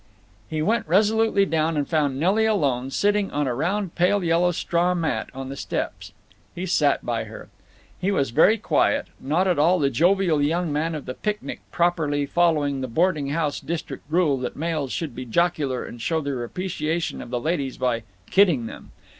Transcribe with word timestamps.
He 0.49 0.63
went 0.63 0.87
resolutely 0.87 1.45
down 1.45 1.77
and 1.77 1.87
found 1.87 2.19
Nelly 2.19 2.47
alone, 2.47 2.89
sitting 2.89 3.29
on 3.29 3.45
a 3.45 3.53
round 3.53 3.93
pale 3.93 4.23
yellow 4.23 4.49
straw 4.51 4.95
mat 4.95 5.29
on 5.31 5.49
the 5.49 5.55
steps. 5.55 6.11
He 6.55 6.65
sat 6.65 7.05
by 7.05 7.25
her. 7.25 7.49
He 7.99 8.09
was 8.09 8.31
very 8.31 8.57
quiet; 8.57 9.09
not 9.19 9.45
at 9.47 9.59
all 9.59 9.77
the 9.77 9.91
jovial 9.91 10.41
young 10.41 10.73
man 10.73 10.95
of 10.95 11.05
the 11.05 11.13
picnic 11.13 11.59
properly 11.69 12.25
following 12.25 12.81
the 12.81 12.87
boarding 12.87 13.27
house 13.29 13.59
district 13.59 14.05
rule 14.09 14.39
that 14.39 14.55
males 14.55 14.91
should 14.91 15.13
be 15.15 15.23
jocular 15.23 15.85
and 15.85 16.01
show 16.01 16.19
their 16.19 16.43
appreciation 16.43 17.21
of 17.21 17.29
the 17.29 17.39
ladies 17.39 17.77
by 17.77 18.01
"kidding 18.31 18.65
them." 18.65 18.93